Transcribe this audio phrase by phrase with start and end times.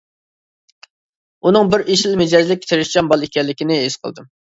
[1.45, 4.27] ئۇنىڭ بىر ئېسىل مىجەزلىك تىرىشچان بالا ئىكەنلىكىنى ھېس قىلدى.